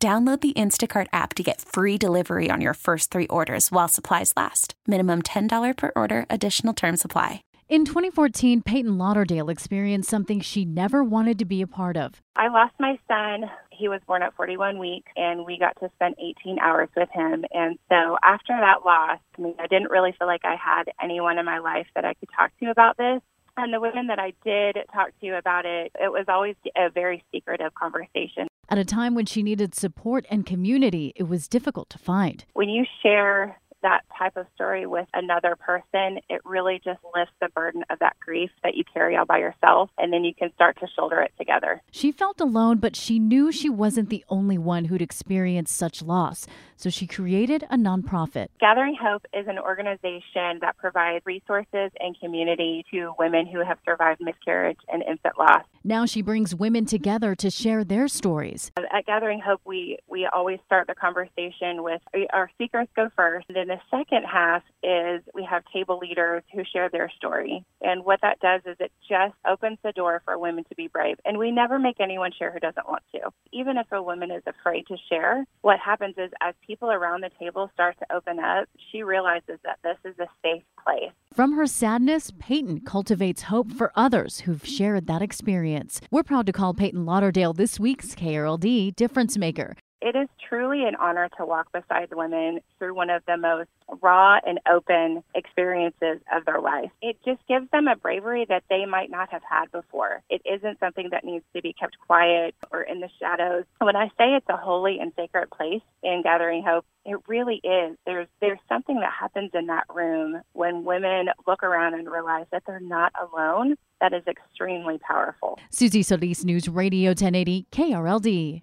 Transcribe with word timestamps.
Download 0.00 0.40
the 0.40 0.52
Instacart 0.52 1.08
app 1.12 1.34
to 1.34 1.42
get 1.42 1.60
free 1.60 1.98
delivery 1.98 2.50
on 2.52 2.60
your 2.60 2.74
first 2.74 3.10
three 3.10 3.26
orders 3.26 3.72
while 3.72 3.88
supplies 3.88 4.32
last. 4.36 4.74
Minimum 4.86 5.22
$10 5.22 5.76
per 5.76 5.90
order, 5.96 6.24
additional 6.30 6.72
term 6.72 6.96
supply. 6.96 7.42
In 7.68 7.84
2014, 7.84 8.62
Peyton 8.62 8.96
Lauderdale 8.96 9.48
experienced 9.48 10.08
something 10.08 10.40
she 10.40 10.64
never 10.64 11.02
wanted 11.02 11.36
to 11.40 11.44
be 11.44 11.62
a 11.62 11.66
part 11.66 11.96
of. 11.96 12.22
I 12.36 12.46
lost 12.46 12.74
my 12.78 12.96
son. 13.08 13.50
He 13.72 13.88
was 13.88 14.00
born 14.06 14.22
at 14.22 14.36
41 14.36 14.78
weeks, 14.78 15.10
and 15.16 15.44
we 15.44 15.58
got 15.58 15.76
to 15.80 15.90
spend 15.96 16.14
18 16.20 16.60
hours 16.60 16.90
with 16.96 17.08
him. 17.12 17.44
And 17.52 17.76
so 17.88 18.18
after 18.22 18.56
that 18.56 18.86
loss, 18.86 19.18
I 19.36 19.42
mean, 19.42 19.56
I 19.58 19.66
didn't 19.66 19.90
really 19.90 20.14
feel 20.16 20.28
like 20.28 20.44
I 20.44 20.54
had 20.54 20.84
anyone 21.02 21.38
in 21.38 21.44
my 21.44 21.58
life 21.58 21.88
that 21.96 22.04
I 22.04 22.14
could 22.14 22.28
talk 22.36 22.52
to 22.60 22.70
about 22.70 22.98
this. 22.98 23.20
And 23.56 23.74
the 23.74 23.80
women 23.80 24.06
that 24.06 24.20
I 24.20 24.32
did 24.44 24.78
talk 24.94 25.08
to 25.22 25.36
about 25.36 25.66
it, 25.66 25.90
it 26.00 26.12
was 26.12 26.26
always 26.28 26.54
a 26.76 26.88
very 26.88 27.24
secretive 27.32 27.74
conversation. 27.74 28.46
At 28.70 28.76
a 28.76 28.84
time 28.84 29.14
when 29.14 29.24
she 29.24 29.42
needed 29.42 29.74
support 29.74 30.26
and 30.30 30.44
community, 30.44 31.14
it 31.16 31.22
was 31.22 31.48
difficult 31.48 31.88
to 31.90 31.98
find. 31.98 32.44
When 32.52 32.68
you 32.68 32.84
share 33.02 33.58
that 33.80 34.04
type 34.18 34.36
of 34.36 34.46
story 34.54 34.86
with 34.86 35.06
another 35.14 35.56
person, 35.56 36.18
it 36.28 36.40
really 36.44 36.80
just 36.84 37.00
lifts 37.14 37.34
the 37.40 37.48
burden 37.50 37.84
of 37.90 37.98
that 38.00 38.16
grief 38.20 38.50
that 38.64 38.74
you 38.74 38.84
carry 38.92 39.16
all 39.16 39.24
by 39.24 39.38
yourself, 39.38 39.90
and 39.98 40.12
then 40.12 40.24
you 40.24 40.34
can 40.34 40.52
start 40.54 40.78
to 40.80 40.86
shoulder 40.96 41.20
it 41.20 41.32
together. 41.38 41.82
She 41.90 42.10
felt 42.10 42.40
alone, 42.40 42.78
but 42.78 42.96
she 42.96 43.18
knew 43.18 43.52
she 43.52 43.70
wasn't 43.70 44.10
the 44.10 44.24
only 44.28 44.58
one 44.58 44.86
who'd 44.86 45.02
experienced 45.02 45.76
such 45.76 46.02
loss, 46.02 46.46
so 46.76 46.90
she 46.90 47.06
created 47.06 47.64
a 47.70 47.76
nonprofit. 47.76 48.48
Gathering 48.60 48.96
Hope 49.00 49.24
is 49.32 49.46
an 49.46 49.58
organization 49.58 50.58
that 50.60 50.76
provides 50.78 51.24
resources 51.24 51.90
and 52.00 52.18
community 52.20 52.84
to 52.90 53.12
women 53.18 53.46
who 53.46 53.64
have 53.64 53.78
survived 53.84 54.20
miscarriage 54.20 54.78
and 54.92 55.02
infant 55.02 55.38
loss. 55.38 55.64
Now 55.84 56.06
she 56.06 56.22
brings 56.22 56.54
women 56.54 56.86
together 56.86 57.34
to 57.36 57.50
share 57.50 57.84
their 57.84 58.08
stories. 58.08 58.70
At 58.76 59.06
Gathering 59.06 59.40
Hope, 59.40 59.60
we, 59.64 59.98
we 60.08 60.26
always 60.32 60.58
start 60.66 60.86
the 60.86 60.94
conversation 60.94 61.82
with 61.82 62.00
our 62.32 62.50
speakers 62.54 62.88
go 62.96 63.10
first, 63.14 63.46
and 63.48 63.56
then 63.56 63.68
the 63.68 63.80
second 63.90 64.07
half 64.10 64.62
is 64.82 65.22
we 65.34 65.44
have 65.44 65.62
table 65.72 65.98
leaders 65.98 66.42
who 66.54 66.62
share 66.64 66.88
their 66.88 67.10
story. 67.16 67.64
And 67.80 68.04
what 68.04 68.20
that 68.22 68.40
does 68.40 68.62
is 68.64 68.76
it 68.80 68.92
just 69.08 69.34
opens 69.46 69.78
the 69.82 69.92
door 69.92 70.22
for 70.24 70.38
women 70.38 70.64
to 70.64 70.74
be 70.74 70.88
brave. 70.88 71.16
And 71.24 71.38
we 71.38 71.50
never 71.50 71.78
make 71.78 72.00
anyone 72.00 72.30
share 72.36 72.52
who 72.52 72.60
doesn't 72.60 72.88
want 72.88 73.02
to. 73.14 73.30
Even 73.52 73.76
if 73.76 73.86
a 73.92 74.02
woman 74.02 74.30
is 74.30 74.42
afraid 74.46 74.86
to 74.88 74.96
share, 75.08 75.44
what 75.62 75.78
happens 75.78 76.14
is 76.16 76.30
as 76.40 76.54
people 76.66 76.90
around 76.90 77.22
the 77.22 77.30
table 77.38 77.70
start 77.74 77.96
to 77.98 78.14
open 78.14 78.38
up, 78.38 78.68
she 78.90 79.02
realizes 79.02 79.58
that 79.64 79.78
this 79.82 79.98
is 80.04 80.18
a 80.18 80.26
safe 80.42 80.62
place. 80.82 81.12
From 81.32 81.52
her 81.52 81.66
sadness, 81.66 82.32
Peyton 82.38 82.80
cultivates 82.80 83.42
hope 83.42 83.72
for 83.72 83.92
others 83.94 84.40
who've 84.40 84.64
shared 84.64 85.06
that 85.06 85.22
experience. 85.22 86.00
We're 86.10 86.22
proud 86.22 86.46
to 86.46 86.52
call 86.52 86.74
Peyton 86.74 87.04
Lauderdale 87.04 87.52
this 87.52 87.78
week's 87.78 88.14
KRLD 88.14 88.96
Difference 88.96 89.36
Maker. 89.36 89.76
It 90.00 90.14
is 90.14 90.28
truly 90.48 90.84
an 90.84 90.94
honor 90.94 91.28
to 91.36 91.44
walk 91.44 91.72
beside 91.72 92.14
women 92.14 92.60
through 92.78 92.94
one 92.94 93.10
of 93.10 93.22
the 93.26 93.36
most 93.36 93.68
raw 94.00 94.38
and 94.46 94.60
open 94.70 95.24
experiences 95.34 96.20
of 96.32 96.44
their 96.44 96.60
life. 96.60 96.90
It 97.02 97.16
just 97.24 97.40
gives 97.48 97.68
them 97.70 97.88
a 97.88 97.96
bravery 97.96 98.46
that 98.48 98.62
they 98.70 98.84
might 98.84 99.10
not 99.10 99.30
have 99.30 99.42
had 99.48 99.72
before. 99.72 100.22
It 100.30 100.42
isn't 100.44 100.78
something 100.78 101.08
that 101.10 101.24
needs 101.24 101.44
to 101.54 101.62
be 101.62 101.72
kept 101.72 101.98
quiet 101.98 102.54
or 102.70 102.82
in 102.82 103.00
the 103.00 103.08
shadows. 103.18 103.64
When 103.80 103.96
I 103.96 104.08
say 104.18 104.34
it's 104.34 104.48
a 104.48 104.56
holy 104.56 104.98
and 105.00 105.12
sacred 105.16 105.50
place 105.50 105.82
in 106.02 106.22
Gathering 106.22 106.62
Hope, 106.64 106.84
it 107.04 107.16
really 107.26 107.60
is. 107.64 107.96
There's 108.06 108.28
there's 108.40 108.58
something 108.68 109.00
that 109.00 109.12
happens 109.18 109.50
in 109.54 109.66
that 109.66 109.84
room 109.92 110.42
when 110.52 110.84
women 110.84 111.28
look 111.46 111.62
around 111.62 111.94
and 111.94 112.08
realize 112.10 112.46
that 112.52 112.62
they're 112.66 112.80
not 112.80 113.12
alone. 113.20 113.76
That 114.00 114.12
is 114.12 114.22
extremely 114.28 114.98
powerful. 114.98 115.58
Susie 115.70 116.02
Solis, 116.02 116.44
News 116.44 116.68
Radio 116.68 117.10
1080 117.10 117.66
KRLD. 117.72 118.62